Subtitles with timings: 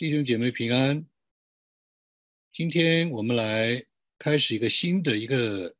[0.00, 1.06] 弟兄姐妹平安。
[2.54, 3.84] 今天我们来
[4.18, 5.76] 开始一个新的一个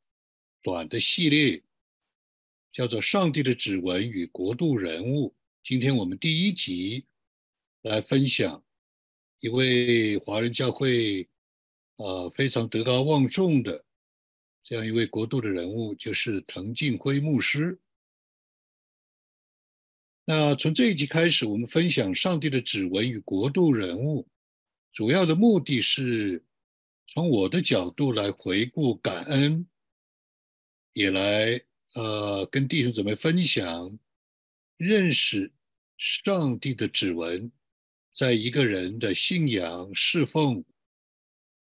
[0.61, 1.63] 短的系列，
[2.71, 5.29] 叫做《上帝的指纹与国度人物》。
[5.65, 7.07] 今天我们第一集
[7.81, 8.63] 来分享
[9.39, 11.27] 一位华人教会
[11.97, 13.83] 呃非常德高望重的
[14.63, 17.81] 这样一位国度的人物，就是滕敬辉牧师。
[20.33, 24.29] 那从这一集开始，我们分享上帝的指纹与国度人物，
[24.93, 26.45] 主要的目的是
[27.09, 29.67] 从我的角度来回顾感恩，
[30.93, 31.61] 也来
[31.95, 33.99] 呃跟弟兄姊妹分享
[34.77, 35.53] 认识
[35.97, 37.51] 上帝的指纹，
[38.15, 40.65] 在一个人的信仰侍奉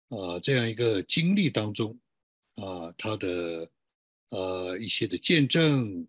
[0.10, 2.00] 啊这样一个经历当中
[2.58, 3.68] 啊他的
[4.30, 6.08] 呃一些的见证，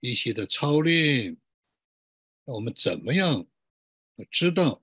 [0.00, 1.36] 一些的操练。
[2.48, 3.44] 那我们怎么样
[4.30, 4.80] 知道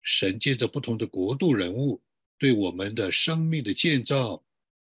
[0.00, 2.02] 神借着不同的国度人物
[2.38, 4.42] 对我们的生命的建造，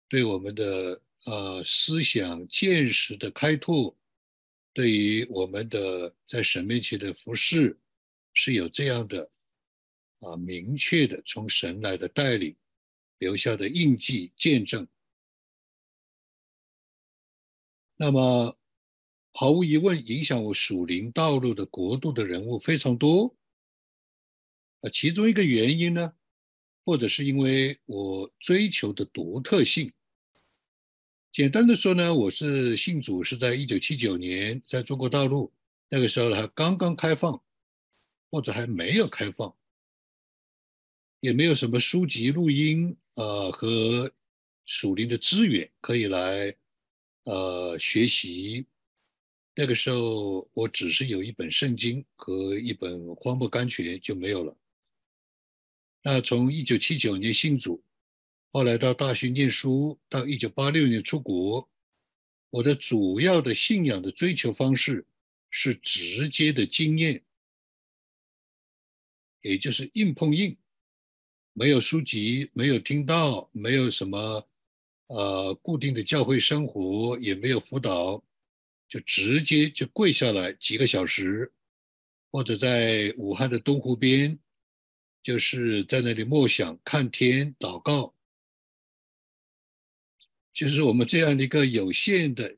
[0.08, 3.96] 对我们的呃思想见识的开拓，
[4.72, 7.78] 对于我们的在神面前的服饰
[8.34, 9.30] 是有这样的
[10.20, 12.56] 啊明确的从神来的带领
[13.18, 14.88] 留下的印记见证？
[17.98, 18.59] 那么。
[19.40, 23.34] 毫无疑问，影响我属灵道路的国度的人物非常多。
[24.82, 26.14] 啊，其中一个原因呢，
[26.84, 29.94] 或者是因为我追求的独特性。
[31.32, 35.54] 简单的说呢，我是信主是在一九七九年在中国大陆，
[35.88, 37.42] 那个时候还刚刚开放，
[38.30, 39.56] 或者还没有开放，
[41.22, 44.12] 也没有什么书籍、录音呃和
[44.66, 46.54] 属灵的资源可以来
[47.24, 48.66] 呃学习。
[49.60, 54.56] 那个时候，我只是有一本圣经和一本《荒漠甘泉》就没有了。
[56.02, 57.84] 那从一九七九年信主，
[58.54, 61.70] 后来到大学念书，到一九八六年出国，
[62.52, 65.06] 我的主要的信仰的追求方式
[65.50, 67.22] 是直接的经验，
[69.42, 70.56] 也就是硬碰硬，
[71.52, 74.48] 没有书籍，没有听到，没有什么
[75.08, 78.24] 呃固定的教会生活，也没有辅导。
[78.90, 81.54] 就直接就跪下来几个小时，
[82.32, 84.40] 或者在武汉的东湖边，
[85.22, 88.16] 就是在那里默想、看天、祷告，
[90.52, 92.58] 就是我们这样的一个有限的，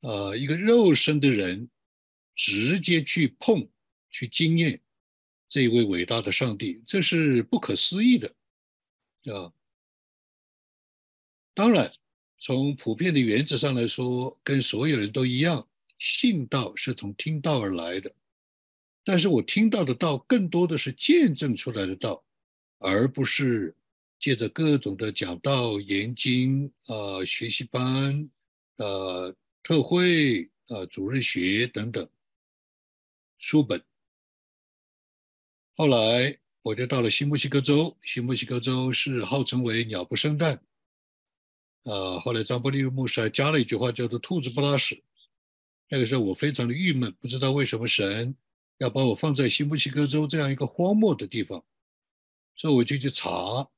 [0.00, 1.68] 呃，一个肉身的人，
[2.34, 3.70] 直接去碰、
[4.08, 4.82] 去经验
[5.46, 8.34] 这一位伟大的上帝，这是不可思议的，
[9.24, 9.52] 啊，
[11.52, 11.92] 当然。
[12.44, 15.64] 从普遍的原则上来说，跟所有人都一样，
[16.00, 18.12] 信道是从听道而来的。
[19.04, 22.24] 但是我听到的道，更多的是见证出来的道，
[22.78, 23.72] 而不是
[24.18, 28.28] 借着各种的讲道、研经、呃学习班、
[28.78, 29.32] 呃
[29.62, 32.08] 特会、呃主任学等等
[33.38, 33.80] 书本。
[35.76, 40.60] 后来我就到了新墨西哥州，新墨西哥州是号称为鸟不生蛋。
[41.84, 45.02] 呃，后来张伯利牧师还加了一句话，叫做“兔子不拉屎”。
[45.90, 48.34] 那个时候我非常的郁闷，不知道为什么神
[48.78, 51.64] 要把我放在新墨西哥州这样一个荒漠的地方，
[52.54, 53.68] 所以我就去查。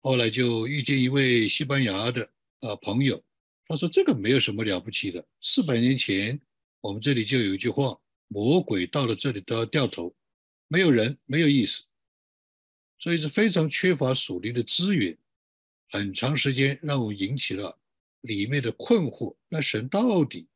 [0.00, 2.30] 后来就遇见一位西班牙的
[2.60, 3.22] 呃朋友，
[3.66, 6.40] 他说这个没有什么了不起的，四百年前
[6.80, 7.98] 我们这里就有一句话
[8.28, 10.14] ：“魔鬼到了这里都要掉头，
[10.68, 11.82] 没有人，没有意思。”
[12.98, 15.18] 所以是非常缺乏属灵的资源。
[15.90, 17.78] 很长时间让我引起了
[18.22, 19.34] 里面的困惑。
[19.48, 20.46] 那神到底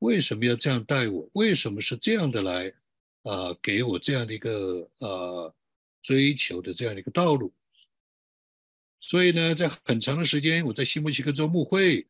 [0.00, 1.28] 为什么要这样待我？
[1.34, 2.72] 为什么是这样的来
[3.22, 5.54] 啊给我这样的一个呃
[6.02, 7.52] 追求的这样的一个道路？
[9.00, 12.06] 所以呢，在很长的时间，我在新墨西哥州牧会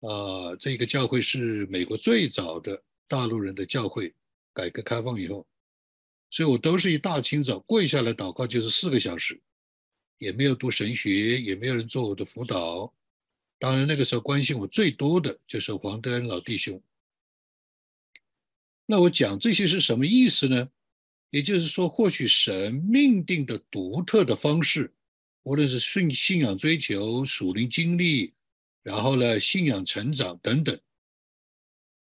[0.00, 4.12] 啊，这个教会是美国最早的大陆人的教会，
[4.52, 5.46] 改革开放以后，
[6.28, 9.40] 所以我都是一大清早跪下来祷告，就是四个小时。
[10.22, 12.94] 也没有读神学，也没有人做我的辅导。
[13.58, 16.80] 当然，那个时候关心我最多的就是黄德恩老弟兄。
[18.86, 20.70] 那我讲这些是什么意思呢？
[21.30, 24.92] 也就是说，或许神命定的独特的方式，
[25.42, 28.32] 无论是信信仰追求、属灵经历，
[28.84, 30.78] 然后呢，信仰成长等等，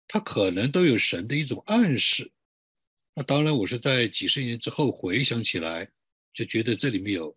[0.08, 2.32] 它可能都有神的一种暗示。
[3.14, 5.88] 那当然，我是在几十年之后回想起来，
[6.34, 7.36] 就觉得这里面有。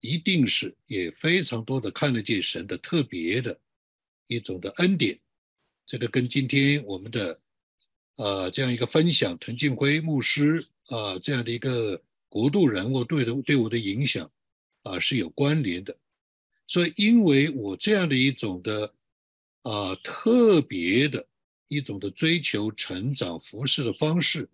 [0.00, 3.58] 一定是也非常多的看得见神的特别的
[4.26, 5.18] 一种的恩典，
[5.86, 7.40] 这个跟今天我们的
[8.16, 14.30] 呃这样一个分享，滕敬辉牧师啊这样的一个国度人物对的对我的影响
[14.82, 15.96] 啊是有关联的。
[16.66, 18.92] 所以，因为我这样的一种的
[19.62, 21.26] 啊特别的
[21.68, 24.48] 一种的追求成长服饰的方式，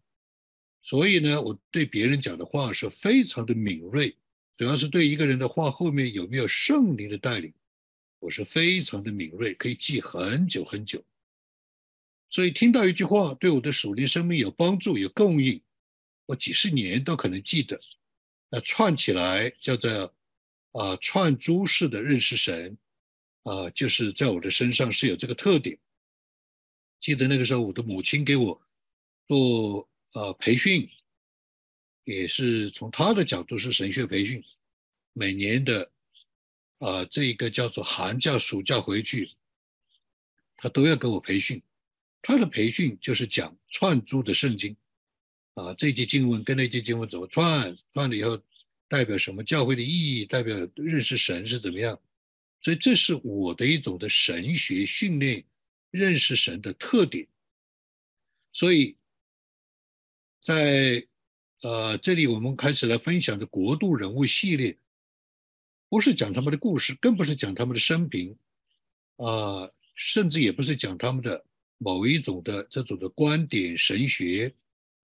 [0.83, 4.15] 所以呢，我对别人讲的话是非常的敏锐，
[4.57, 7.53] 主要是对一个人的话后面有没有圣灵的带领，
[8.19, 11.05] 我是非常的敏锐，可以记很久很久。
[12.31, 15.61] 所以听到一句话对我的属灵生命有帮助、有供应，
[16.27, 17.81] 我几十年都可能记得。
[18.51, 20.15] 那串起来叫做。
[20.75, 22.79] 啊，串珠式的认识神，
[23.43, 25.79] 啊，就是在我的身上是有这个特点。
[26.99, 28.59] 记得那个时候，我的母亲给我
[29.29, 30.89] 做呃培训，
[32.05, 34.43] 也是从他的角度是神学培训，
[35.13, 35.91] 每年的
[36.79, 39.31] 啊这一个叫做寒假、暑假回去，
[40.57, 41.63] 他都要给我培训。
[42.21, 44.77] 他的培训就是讲串珠的圣经，
[45.55, 48.43] 啊，这节经文跟那节经文怎么串，串了以后。
[48.89, 50.27] 代表什么教会的意义？
[50.27, 51.99] 代表认识神是怎么样？
[52.61, 55.43] 所以这是我的一种的神学训练，
[55.91, 57.27] 认识神的特点。
[58.53, 58.95] 所以，
[60.43, 61.09] 在
[61.63, 64.77] 呃这里我们开始来分享的国度人物系列，
[65.89, 68.37] 不是讲他们的故事，更不是讲他们的生平，
[69.17, 71.45] 啊，甚至也不是讲他们的
[71.79, 74.55] 某一种的这种的观点神学，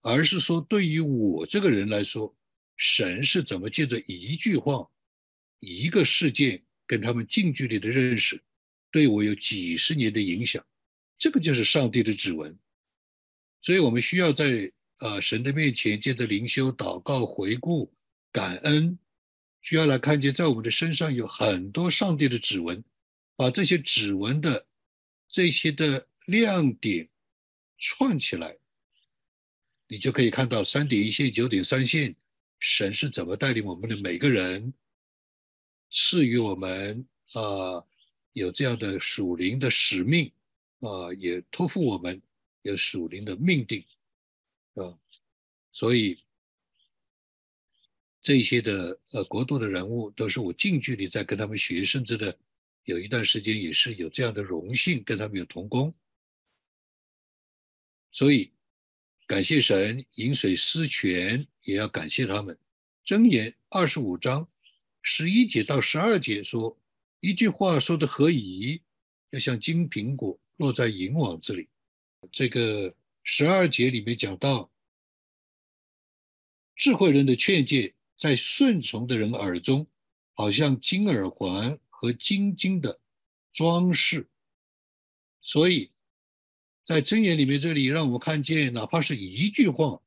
[0.02, 2.34] 而是说对于我这个人来说。
[2.80, 4.88] 神是怎么借着一句话、
[5.58, 8.40] 一个事件跟他们近距离的认识，
[8.92, 10.64] 对我有几十年的影响？
[11.18, 12.56] 这个就是上帝的指纹。
[13.62, 17.92] 所以我们需要在呃神的面前，借着灵修、祷告、回顾、
[18.32, 18.98] 感恩，
[19.60, 22.82] 需要来看见在我们的身上有很多上帝的指纹，
[23.36, 24.66] 把这些指纹的
[25.28, 27.08] 这些的亮点
[27.78, 28.56] 串起来，
[29.86, 32.14] 你就可以看到三点一线、九点三线。
[32.60, 34.74] 神是怎么带领我们的每个人，
[35.92, 37.84] 赐予我们啊
[38.32, 40.32] 有这样的属灵的使命
[40.80, 42.20] 啊，也托付我们
[42.62, 43.84] 有属灵的命定，
[45.72, 46.18] 所以
[48.20, 52.36] 这些的呃国度的人物都是我近距离在跟他们学，甚至的
[52.84, 55.94] 有一段时间也是有这样的荣幸跟他们有同工，
[58.12, 58.52] 所以。
[59.28, 62.58] 感谢神，饮水思泉，也要感谢他们。
[63.04, 64.48] 箴言二十五章
[65.02, 66.74] 十一节到十二节说，
[67.20, 68.80] 一句话说的何以？
[69.28, 71.68] 要像金苹果落在银网子里。
[72.32, 74.70] 这个十二节里面讲到，
[76.78, 79.86] 智慧人的劝诫在顺从的人耳中，
[80.32, 82.98] 好像金耳环和金金的
[83.52, 84.26] 装饰。
[85.42, 85.90] 所以。
[86.88, 90.00] 在箴言里面，这里让我们看见，哪怕是一句话，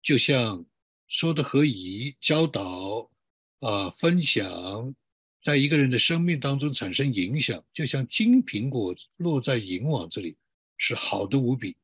[0.00, 0.64] 就像
[1.08, 3.10] 说的何以教导
[3.58, 4.94] 啊，分享，
[5.42, 10.36] 在一个人的生命当中产生影响，就像金苹果落在银网这里，
[10.78, 11.76] 是好的无比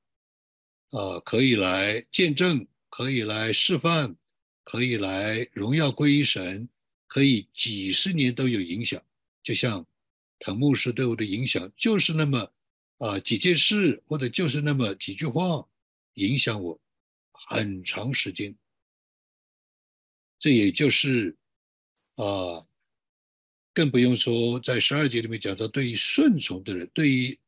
[0.91, 2.64] 啊，可以来见证，
[2.96, 4.16] 可以来示范，
[4.64, 6.66] 可以来荣耀归于神，
[7.06, 9.04] 可以几十年都有影响。
[9.43, 9.86] 就像
[10.38, 12.50] 藤牧师对我的影响，就是那么。
[12.98, 15.69] 啊，几件事或者就是那么几句话，
[16.15, 16.81] 影响我
[17.31, 18.56] 很长时间。
[20.38, 21.36] 这也就是
[22.15, 22.67] 啊，
[23.74, 27.38] 更不用说在十二节里面讲到，对于顺从的人，对于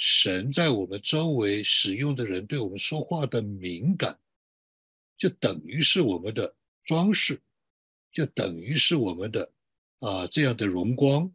[0.00, 4.18] 神在我们周围使用的人，对我们说话的敏感，
[5.18, 6.54] 就等于是我们的
[6.86, 7.38] 装饰，
[8.10, 9.52] 就等于是我们的
[9.98, 11.30] 啊这样的荣光。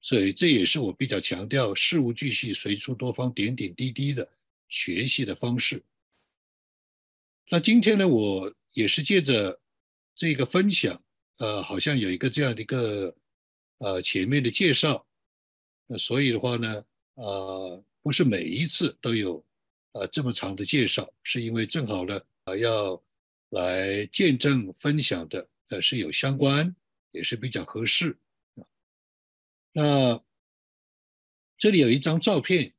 [0.00, 4.28] 所以这也是我比较强调事无巨细、随处多方、点点滴滴的
[4.68, 5.80] 学习的方式。
[7.48, 9.60] 那今天呢，我也是借着
[10.16, 11.00] 这个分享，
[11.38, 13.16] 呃，好像有一个这样的一个
[13.78, 15.06] 呃前面的介绍，
[15.86, 16.84] 那所以的话呢，
[17.16, 19.44] 呃，不是每一次都有
[19.92, 23.02] 呃这么长的介绍，是因为正好呢，呃，要
[23.50, 26.74] 来见证分享的，呃，是有相关，
[27.12, 28.16] 也是比较合适。
[29.72, 30.22] 那
[31.58, 32.72] 这里有一张照片，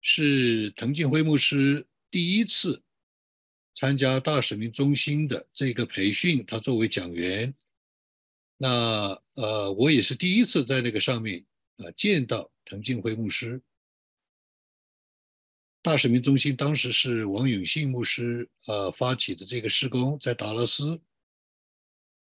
[0.00, 2.82] 是滕建辉牧师第一次
[3.74, 7.54] 参加大使命中心的这个培训，他作为讲员。
[8.56, 11.44] 那呃，我也是第一次在那个上面
[11.78, 13.60] 啊见到滕建辉牧师。
[15.82, 21.00] 大使命中心当时是王永信牧师呃发起的这个施工，在达拉斯，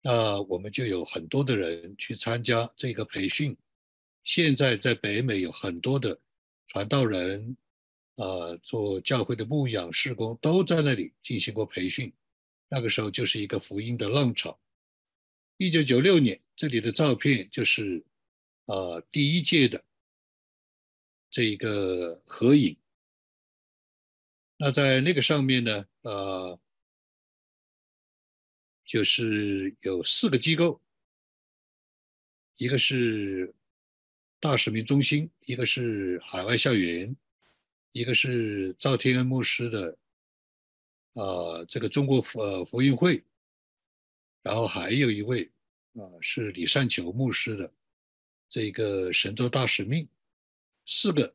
[0.03, 3.57] 那我们就有很多的人去参加这个培训。
[4.25, 6.19] 现在在北美有很多的
[6.67, 7.57] 传道人
[8.17, 12.13] 啊做教会的牧养事工，都在那里进行过培训。
[12.69, 14.59] 那个时候就是一个福音的浪潮。
[15.59, 18.05] 一九九六年，这里的照片就是
[18.67, 19.85] 呃第一届的
[21.31, 22.77] 这一个合影。
[24.57, 26.59] 那在那个上面呢，呃，
[28.85, 30.81] 就是有四个机构，
[32.57, 33.53] 一个是
[34.39, 37.15] 大使命中心，一个是海外校园，
[37.91, 39.99] 一个是赵天恩牧师的，
[41.15, 43.23] 啊，这个中国福呃福音会，
[44.43, 45.51] 然后还有一位
[45.95, 47.73] 啊是李善球牧师的
[48.55, 50.07] 这个神州大使命，
[50.87, 51.35] 四个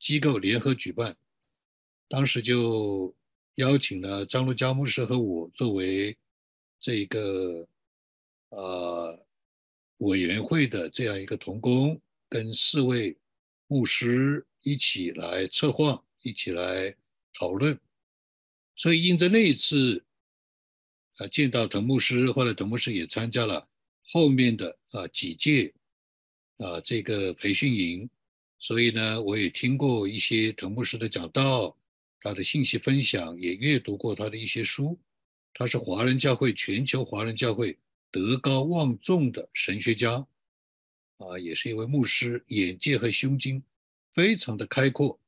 [0.00, 1.14] 机构联合举办。
[2.08, 3.14] 当时就
[3.56, 6.16] 邀请了张路佳牧师和我作为
[6.80, 7.68] 这个
[8.48, 9.22] 呃
[9.98, 13.14] 委员会的这样一个同工，跟四位
[13.66, 16.96] 牧师一起来策划，一起来
[17.34, 17.78] 讨论。
[18.76, 20.02] 所以因着那一次
[21.18, 23.68] 啊见到滕牧师，后来滕牧师也参加了
[24.06, 25.74] 后面的啊几届
[26.58, 28.08] 啊这个培训营，
[28.58, 31.76] 所以呢我也听过一些藤牧师的讲道。
[32.18, 34.98] 他的信息分享也阅读过他的一些书，
[35.54, 37.78] 他是华人教会全球华人教会
[38.10, 40.26] 德高望重的神学家，
[41.18, 43.62] 啊，也是一位牧师，眼界和胸襟
[44.10, 45.20] 非常的开阔。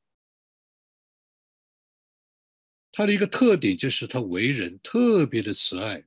[2.91, 6.05] 他的一个特点就是他为人特别的慈爱，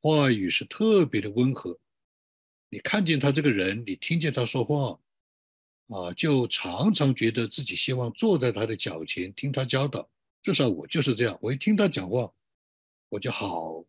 [0.00, 1.78] 话语是特别的温和。
[2.74, 4.98] 你看见他这个人，你听见他说话。
[5.86, 10.08] 啊，就常常觉得自己希望坐在他的脚前听他教导，
[10.42, 11.38] 至少我就是这样。
[11.42, 12.32] 我一听他讲话，
[13.10, 13.84] 我就好，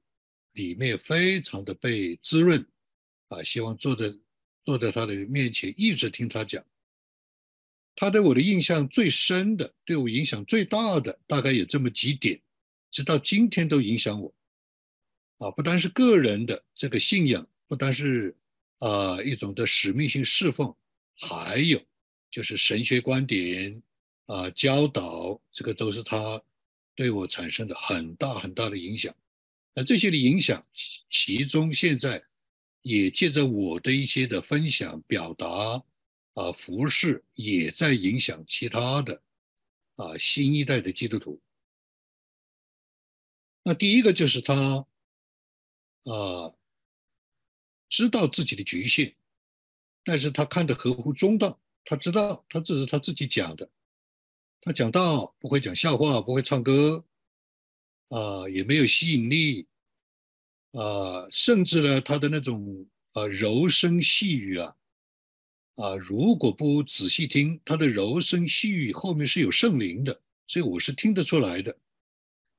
[0.52, 2.64] 里面非常的被滋润，
[3.30, 4.14] 啊，希望坐在
[4.66, 6.64] 坐在他的面前一直听他讲。
[7.96, 12.40] 他对我的印象最深的，对我影响最大的，大概有这么几点，
[12.92, 14.36] 直到今天都影响我。
[15.38, 18.36] 啊，不单是个人的这个信仰，不单是
[18.80, 20.76] 啊一种的使命性侍奉。
[21.18, 21.82] 还有
[22.30, 23.82] 就是神学观点
[24.26, 26.42] 啊，教导这个都是他
[26.94, 29.16] 对我产生的很大很大的影响。
[29.74, 30.66] 那这些的影响，
[31.10, 32.24] 其中现在
[32.82, 35.48] 也借着我的一些的分享、表达
[36.34, 39.22] 啊、服饰，也在影响其他的
[39.96, 41.42] 啊新一代的基督徒。
[43.64, 44.86] 那第一个就是他
[46.04, 46.54] 啊，
[47.90, 49.16] 知道自己的局限。
[50.04, 53.68] 但是他看得合乎中道，他知道他这是他自己讲的，
[54.62, 57.04] 他讲道不会讲笑话，不会唱歌，
[58.10, 59.68] 啊，也没有吸引力，
[60.74, 64.76] 啊，甚至呢，他的那种啊柔声细语啊，
[65.76, 71.76] 啊，如果不仔细听，他的柔声细语后面是有圣灵的，所以我是听得出来的。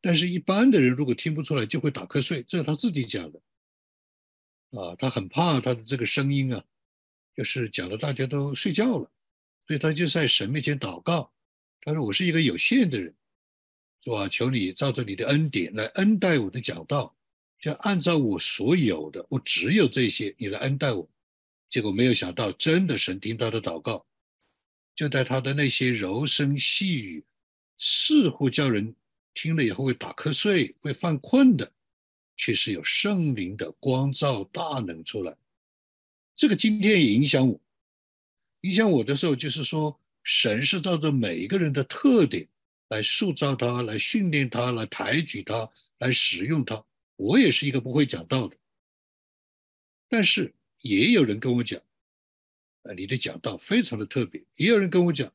[0.01, 3.41] 但是，一般的人如果听不出来，就会打瞌睡，这是他自己讲的，
[4.73, 6.65] 啊，他很怕他的这个声音啊。
[7.37, 9.11] 就是讲了，大家都睡觉了，
[9.67, 11.31] 所以他就在神面前祷告。
[11.83, 13.15] 他说：“我是一个有限的人，
[14.03, 14.27] 是吧？
[14.27, 17.15] 求你照着你的恩典来恩待我的讲道，
[17.61, 21.07] 就按照我所有的，我只有这些，你来恩待我。”
[21.69, 24.07] 结果没有想到，真的神听他的祷告，
[24.95, 27.23] 就在他的那些柔声细语，
[27.77, 28.97] 似乎叫人
[29.35, 31.71] 听了以后会打瞌睡、会犯困的，
[32.37, 35.37] 却是有圣灵的光照大能出来。
[36.37, 37.61] 这个今天也影响我，
[38.61, 42.47] 影响我的时候，就是说，神是照着每一个人的特点
[42.89, 46.85] 来塑造他，来训练他，来抬举他，来使用他。
[47.17, 48.57] 我也是一个不会讲道的，
[50.09, 51.81] 但是也有人跟我讲，
[52.83, 54.45] 啊，你的讲道非常的特别。
[54.57, 55.33] 也有人跟我讲，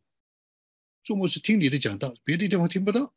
[1.03, 3.11] 周末是听你的讲道，别的地方听不到。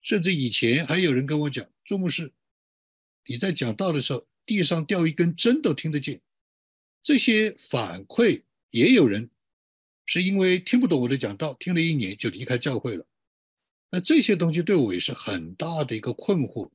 [0.00, 2.32] 甚至以前还有人跟我讲，周末是
[3.26, 6.20] 你在讲道的时候，地上掉一根针都听得见。
[7.02, 9.30] 这些反馈也有人
[10.06, 13.06] 是因为听不懂我的讲道，听了一年就离开教会了。
[13.90, 16.70] 那这些东西对我也是很大的一个困惑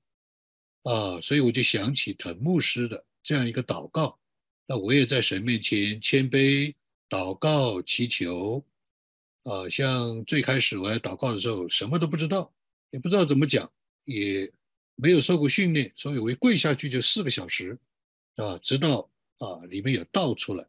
[0.84, 4.20] 啊，所以我就想起藤牧师的这样一个祷告。
[4.68, 6.74] 那我也在神面前谦卑
[7.10, 8.64] 祷告祈求
[9.44, 12.54] 啊，像最开始我来祷告的时候，什么都不知道，
[12.92, 13.72] 也不知道怎么讲，
[14.04, 14.52] 也
[14.98, 17.80] 没有受过训练，所以我一跪下去就四个小时
[18.36, 19.10] 啊，直到。
[19.40, 20.66] 啊，里面有倒出来，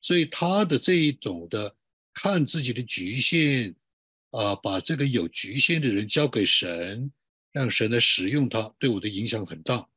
[0.00, 1.72] 所以他的这一种的
[2.12, 3.72] 看自己的局限，
[4.30, 7.12] 啊，把这个有局限的人交给神，
[7.52, 9.88] 让神来使用他，对我的影响很大。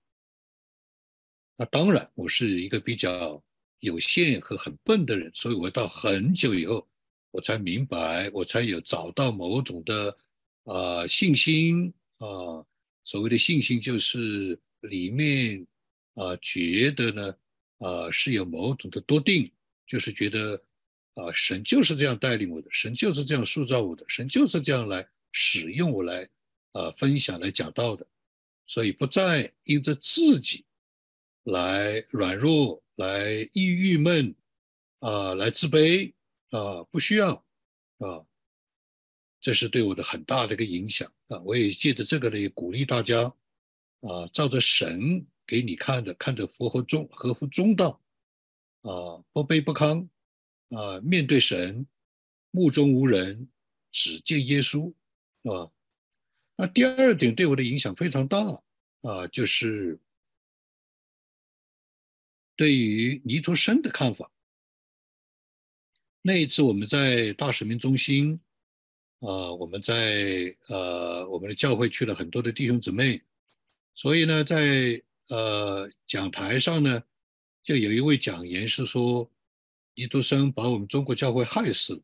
[1.57, 3.43] 那当然，我是一个比较
[3.79, 6.87] 有限和很笨的人，所以我到很久以后，
[7.31, 10.15] 我才明白，我才有找到某种的
[10.65, 12.63] 啊信心啊。
[13.03, 15.65] 所谓的信心，就是里面
[16.15, 17.35] 啊觉得呢
[17.79, 19.51] 啊是有某种的多定，
[19.85, 20.55] 就是觉得
[21.15, 26.29] 啊神就是这样带领我的，神就是这样塑造我的，神就是这样来使用我来
[26.71, 28.07] 啊分享来讲道的，
[28.67, 30.65] 所以不再因着自己
[31.43, 34.33] 来软弱、来抑郁闷
[34.99, 36.13] 啊、来自卑
[36.51, 37.45] 啊，不需要
[37.97, 38.25] 啊。
[39.43, 41.37] 这是对我的很大的一个影响啊！
[41.41, 43.23] 我也借着这个呢，也鼓励大家
[43.99, 48.01] 啊，照着神给你看的，看着符合中合乎中道
[48.83, 50.07] 啊，不卑不亢
[50.69, 51.85] 啊，面对神
[52.51, 53.49] 目中无人，
[53.91, 54.93] 只见耶稣，
[55.43, 55.69] 是吧？
[56.55, 58.39] 那第二点对我的影响非常大
[59.01, 59.99] 啊，就是
[62.55, 64.31] 对于尼托生的看法。
[66.21, 68.39] 那一次我们在大使命中心。
[69.23, 73.21] 啊，我们在呃我们的教会去了很多的弟兄姊妹，
[73.95, 77.01] 所以呢，在呃讲台上呢，
[77.63, 79.31] 就有一位讲员是说，
[79.95, 82.01] 尼徒生把我们中国教会害死了。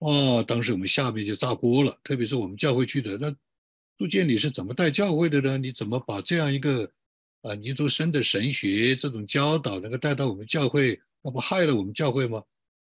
[0.00, 3.32] 啊，当时我们下面就炸锅了，特别是我们教会去的，那
[3.96, 5.58] 朱建你是怎么带教会的呢？
[5.58, 6.90] 你怎么把这样一个
[7.42, 12.42] 啊尼徒生的神学这种教导能够带到我们教会，那不害了我们教会吗？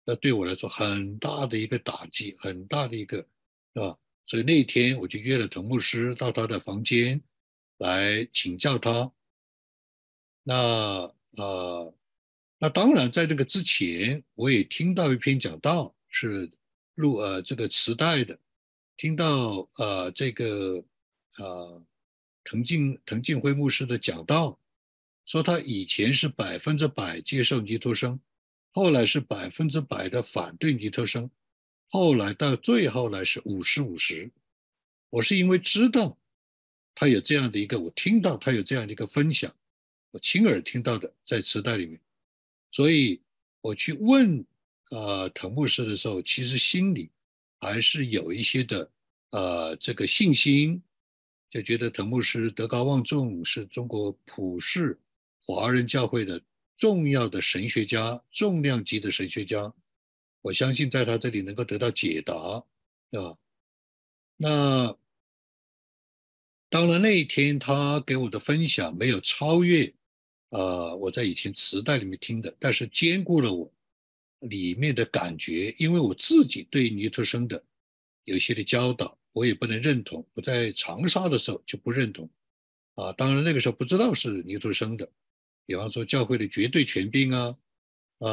[0.09, 3.17] 那对我来说很大的一个打击，很大的一个，
[3.75, 3.99] 是吧？
[4.25, 7.21] 所以那天我就约了滕牧师到他的房间
[7.79, 9.13] 来请教他。
[10.45, 11.95] 那呃，
[12.59, 16.49] 那当然在这个之前，我也听到一篇讲道是
[16.95, 18.39] 录呃这个磁带的，
[18.97, 20.85] 听到呃这个
[21.39, 21.85] 呃
[22.45, 24.57] 滕敬滕敬辉牧师的讲道，
[25.25, 28.21] 说他以前是百分之百接受尼托生。
[28.77, 31.31] 后来是百分之百的反对尼特生，
[31.89, 34.31] 后来到最后来是五十五十。
[35.09, 36.19] 我是因为知道
[36.95, 39.51] 他有这样的一个，我听到他有这样的一个分享，
[40.11, 41.99] 我亲耳听到的在磁带里面，
[42.71, 43.19] 所以
[43.63, 44.45] 我去问
[44.91, 47.11] 呃藤牧师的时候，其实心里
[47.59, 48.91] 还是有一些的
[49.31, 50.83] 呃这个信心，
[51.49, 55.01] 就觉得藤牧师德高望重，是中国普世
[55.41, 56.39] 华人教会的。
[56.77, 59.73] 重要的神学家，重量级的神学家，
[60.43, 63.37] 我相信在他这里能够得到解答，啊，
[64.37, 64.97] 那
[66.69, 69.91] 当然那一天他给我的分享没有超越，
[70.51, 73.73] 呃，我在以前磁带里面听的，但是兼顾了我
[74.41, 77.65] 里面的感觉，因为我自己对尼特生的
[78.25, 80.27] 有些的教导，我也不能认同。
[80.35, 82.29] 我在长沙的时候就不认同，
[82.97, 85.11] 啊，当然那个时候不知道是尼特生的。
[85.67, 87.57] 比方说教会的绝对权柄啊，
[88.21, 88.31] 啊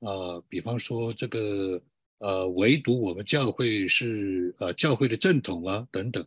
[0.00, 1.82] 啊，比方说这个
[2.18, 6.26] 呃，唯独我们教会是呃教会的正统啊等等。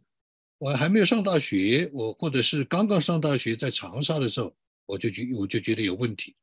[0.58, 4.56] 我还没有上大学，我或者是刚刚上大学在长沙的时候，
[4.86, 6.36] 我就觉我就觉得有问题。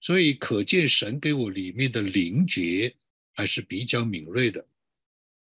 [0.00, 2.94] 所以可见神给我里面的灵觉
[3.32, 4.66] 还是比较敏锐的。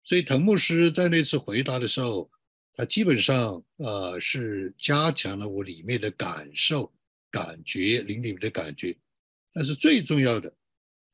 [0.03, 2.31] 所以滕牧师在那次回答的时候，
[2.73, 6.91] 他基本上呃是加强了我里面的感受。
[7.31, 8.97] 感觉灵里面的感觉，
[9.53, 10.53] 但是最重要的，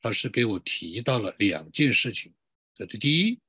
[0.02, 2.34] 他是给我提到了两件事情。
[2.74, 3.40] 这的第一，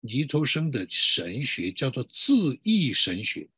[0.00, 3.48] 尼托生的神学叫做字义神学，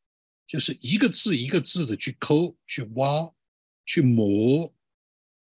[0.46, 3.32] 就是一个字一个字的去抠、去挖、
[3.84, 4.74] 去磨，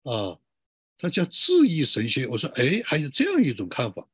[0.03, 0.41] 啊，
[0.97, 2.27] 他叫字义神学。
[2.27, 4.09] 我说，哎，还有这样一种看法。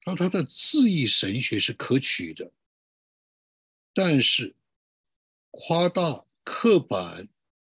[0.00, 2.50] 他说他的字义神学是可取的，
[3.92, 4.54] 但是
[5.50, 6.24] 夸大。
[6.50, 7.28] 刻板、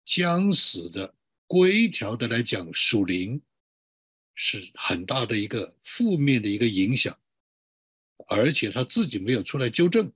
[0.04, 1.12] 僵死的、
[1.48, 3.42] 规条的来讲，属灵
[4.36, 7.18] 是很大的一个负面的一个影响，
[8.28, 10.06] 而且他自己没有出来纠正，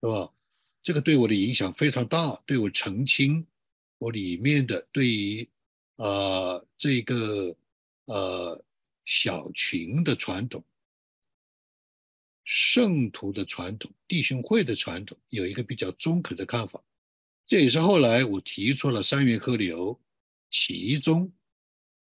[0.00, 0.34] 是吧？
[0.82, 3.46] 这个对我的影响非常大，对我澄清
[3.98, 5.48] 我里面的对于
[5.98, 7.56] 啊这个
[8.06, 8.64] 呃
[9.04, 10.62] 小群的传统、
[12.44, 16.82] 圣徒的传统、弟兄会的传统有一个比较中肯的看法。
[17.46, 20.00] 这也是后来我提出了三元河流，
[20.48, 21.30] 其中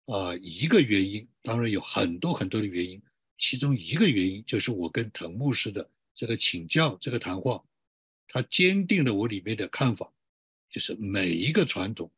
[0.05, 3.01] 啊一个原因，当然有很多很多的原因，
[3.37, 7.63] 其中一个原因就是我跟滕牧师的这个请教这个谈话，
[8.27, 10.11] 他坚定了我里面的看法，
[10.69, 12.09] 就是每一个传统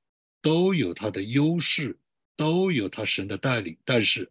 [0.41, 1.97] 都有它的优势，
[2.35, 4.29] 都有他神的带领，但是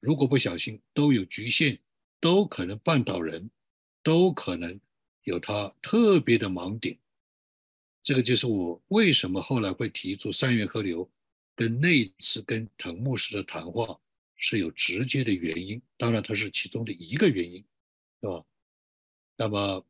[0.00, 1.78] 如果不小心都有局限，
[2.20, 3.48] 都可能绊倒人，
[4.02, 4.78] 都可能
[5.22, 6.98] 有他特别的盲点。
[8.02, 11.08] 这个就是我为什么后来会提出三元河流，
[11.54, 14.00] 跟那次跟藤牧师的谈话
[14.36, 17.64] 是有直接的原因，当然它是其中的一个原因，
[18.20, 18.44] 是吧？
[19.36, 19.86] 那么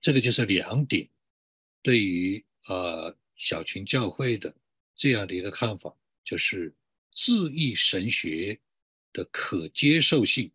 [0.00, 1.08] 这个就是两点，
[1.82, 4.54] 对于呃小群教会的
[4.94, 5.92] 这样的一个看法，
[6.24, 6.72] 就是
[7.12, 8.58] 自义神学
[9.12, 10.50] 的可接受性，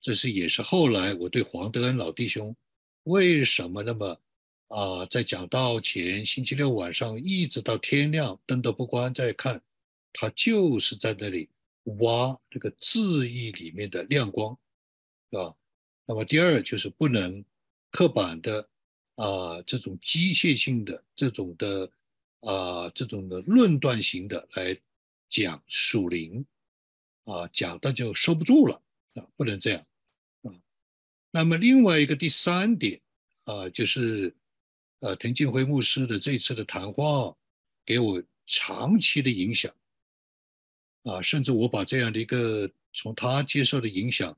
[0.00, 2.56] 这是也是后来我对黄德恩老弟兄
[3.02, 4.18] 为什么那么
[4.68, 9.62] 啊在讲道前星期六晚上一直到天亮灯都不关在看，
[10.12, 11.48] 他就是在那里
[11.98, 14.56] 挖这个字义里面的亮光，
[15.30, 15.54] 是吧？
[16.06, 17.44] 那么第二就是不能
[17.90, 18.68] 刻板的
[19.16, 21.90] 啊这种机械性的这种的
[22.40, 24.78] 啊这种的论断型的来
[25.28, 26.44] 讲属灵
[27.24, 28.82] 啊讲的就收不住了
[29.14, 29.86] 啊不能这样
[30.42, 30.52] 啊。
[31.30, 33.00] 那么另外一个第三点
[33.44, 34.34] 啊就是
[35.00, 37.36] 呃滕敬辉牧师的这次的谈话
[37.84, 39.74] 给我长期的影响
[41.04, 44.36] 啊甚至我把这样的一个从他接受的影响。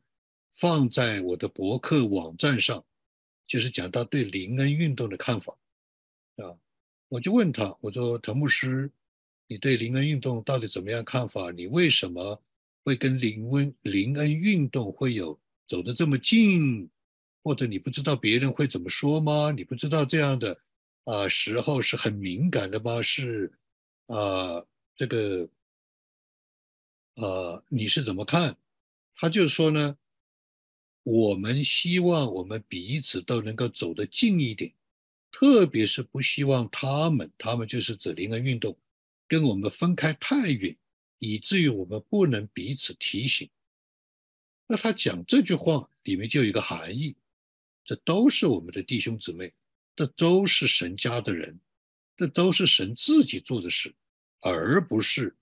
[0.52, 2.84] 放在我的博客网站上，
[3.46, 5.56] 就是讲他对林恩运动的看法
[6.34, 6.58] 啊。
[7.08, 8.90] 我就问他，我说滕牧师，
[9.46, 11.52] 你对林恩运动到底怎么样看法？
[11.52, 12.42] 你为什么
[12.82, 16.90] 会跟林恩林恩运动会有走得这么近？
[17.42, 19.50] 或者你不知道别人会怎么说吗？
[19.50, 20.58] 你不知道这样的
[21.04, 23.02] 啊时候是很敏感的吗？
[23.02, 23.52] 是
[24.06, 24.64] 啊，
[24.96, 25.48] 这个
[27.16, 28.56] 呃，你是怎么看？
[29.14, 29.96] 他就说呢。
[31.02, 34.70] 我们希望我们彼此都能够走得近一点，
[35.32, 38.76] 特别是不希望他们，他们就是指灵恩运动，
[39.26, 40.76] 跟我们分开太远，
[41.18, 43.48] 以至于我们不能彼此提醒。
[44.66, 47.16] 那他讲这句话里面就有一个含义，
[47.90, 49.52] 这都是我们的弟兄姊妹，
[49.96, 51.58] 这都是神家的人，
[52.16, 53.92] 这都是神自己做的事，
[54.42, 55.34] 而不是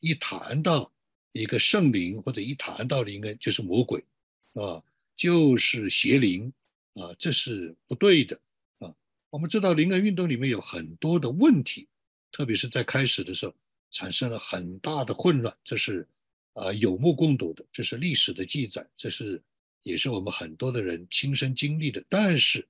[0.00, 0.92] 一谈到
[1.32, 4.04] 一个圣灵或者一谈到灵恩就是魔鬼，
[4.52, 4.84] 啊。
[5.16, 6.52] 就是邪灵
[6.94, 8.36] 啊，这是不对的
[8.80, 8.92] 啊！
[9.30, 11.86] 我们知道灵恩运动里面有很多的问题，
[12.32, 13.54] 特别是在开始的时候
[13.92, 16.04] 产生了很大的混乱，这是
[16.54, 19.40] 啊有目共睹的，这是历史的记载，这是
[19.84, 22.04] 也是我们很多的人亲身经历的。
[22.08, 22.66] 但是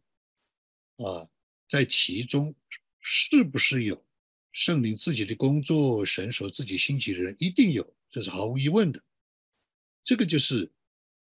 [0.99, 1.27] 啊，
[1.67, 2.55] 在其中
[3.01, 4.05] 是不是有
[4.53, 9.03] 圣灵自己的工作，神所自己兴起的人一定有，这是毫无疑问的。
[10.05, 10.71] 这个就是。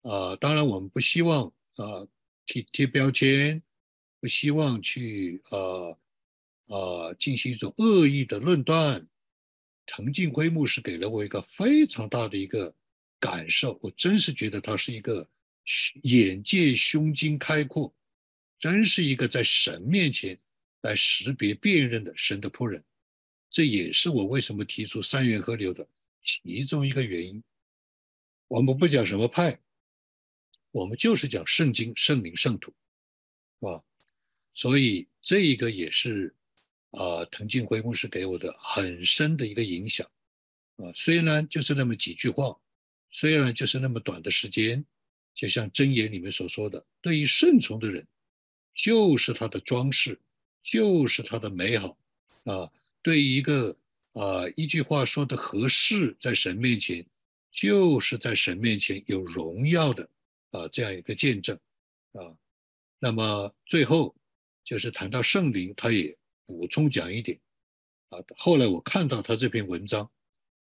[0.03, 2.07] 啊，当然我们不希望啊
[2.45, 3.61] 贴贴标签，
[4.21, 5.97] 不希望去啊
[6.73, 9.05] 啊进行一种恶意的论断。
[9.85, 12.73] 滕敬辉牧师给了我一个非常大的一个
[13.19, 15.27] 感受，我真是觉得他是一个
[16.03, 17.93] 眼界胸襟开阔，
[18.57, 20.39] 真是一个在神面前
[20.81, 22.83] 来识别辨认的神的仆人。
[23.49, 25.87] 这也是我为什么提出三元河流的
[26.21, 27.43] 其中一个原因。
[28.47, 29.59] 我们不讲什么派。
[30.71, 32.71] 我们就是讲圣经、圣灵、圣徒，
[33.59, 33.83] 是吧？
[34.53, 36.35] 所以这一个也是
[36.91, 40.05] 啊，滕敬辉牧师给我的很深的一个影响
[40.75, 40.91] 啊。
[40.93, 42.59] 虽然就是那么几句话，
[43.11, 44.85] 虽然就是那么短的时间，
[45.37, 48.05] 就像箴言里面所说的，对于顺从的人，
[48.73, 50.19] 就是他的装饰，
[50.63, 51.97] 就是他的美好
[52.43, 52.69] 啊。
[53.01, 53.77] 对于一个
[54.13, 57.05] 啊一句话说的合适，在神面前，
[57.51, 60.09] 就是在神面前有荣耀的。
[60.51, 61.59] 啊，这样一个见证，
[62.13, 62.37] 啊，
[62.99, 64.15] 那么最后
[64.63, 67.37] 就是谈到圣灵，他也补充讲一点，
[68.07, 70.09] 啊，后来我看到他这篇文章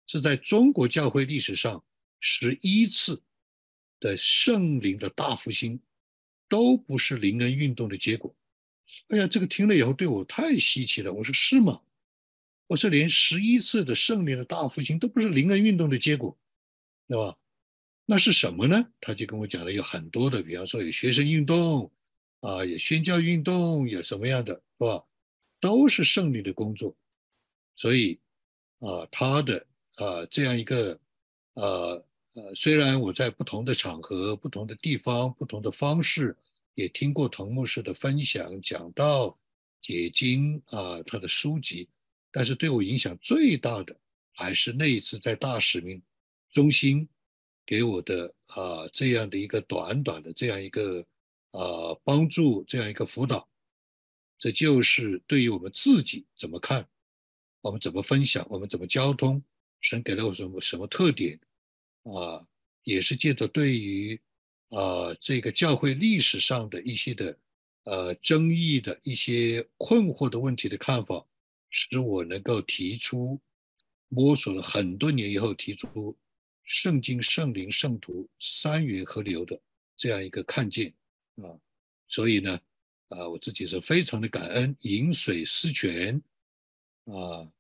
[0.07, 1.83] 是在中国教会历史上
[2.21, 3.23] 十一次
[4.01, 5.79] 的圣灵的大复兴，
[6.49, 8.35] 都不是灵恩运动的结果。
[9.09, 11.13] 哎呀，这个听了以后对我太稀奇了。
[11.13, 11.81] 我说是吗？
[12.67, 16.37] 我说连十一次的圣灵的大复兴都不是灵恩运动的结果，
[17.07, 17.37] 对吧？
[18.07, 18.93] 那是什么呢？
[19.01, 21.93] 他就跟我讲了有很多的，比方说有学生运动，
[22.41, 25.05] 啊，有宣教运动，有什么样的，是吧？
[25.61, 26.97] 都是胜利的工作。
[27.77, 28.19] 所以，
[28.81, 30.99] 啊，他的啊这样一个，
[31.55, 36.37] 呃呃，虽然我在不同的场合、不同的地方、不同的方式，
[36.75, 39.39] 也听过滕牧师的分享、讲道、
[39.81, 41.89] 解经啊，他的书籍，
[42.31, 43.97] 但是对我影响最大的，
[44.33, 46.03] 还是那一次在大使命
[46.51, 47.09] 中心。
[47.67, 51.07] 给我的啊这样的一个短短的这样一个
[51.53, 53.49] 啊帮助，这样一个辅导，
[54.41, 56.89] 这就是对于我们自己怎么看，
[57.61, 59.41] 我们怎么分享，我们怎么交通，
[59.81, 61.39] 神给了我什么什么特点
[62.05, 62.47] 啊，
[62.85, 64.21] 也是借着对于
[64.71, 67.39] 啊这个教会历史上的一些的
[67.85, 71.27] 呃争议的一些困惑的问题的看法，
[71.71, 73.41] 使我能够提出
[74.09, 76.17] 摸索了很多年以后提出。
[76.73, 79.61] 圣经、圣灵、圣徒三元合流的
[79.97, 80.95] 这样一个看见
[81.35, 81.59] 啊，
[82.07, 82.61] 所以呢，
[83.09, 86.23] 啊，我自己是非常的感恩，饮水思泉
[87.07, 87.51] 啊，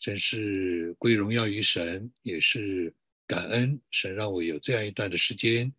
[0.00, 2.92] 真是归荣耀于神，也是
[3.28, 5.72] 感恩神让我有这样一段的时间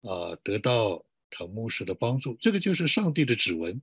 [0.00, 3.80] 啊，得到唐牧师的帮助，这个就是上帝的指纹。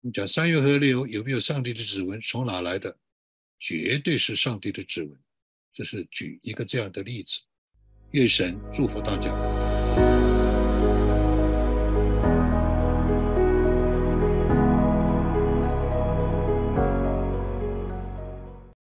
[0.00, 2.20] 你讲三月河流有没有上帝的指纹？
[2.20, 2.96] 从哪来的？
[3.58, 5.18] 绝对是上帝的指纹。
[5.72, 7.40] 这是举一个这样的例子。
[8.12, 10.41] 愿神祝福大家。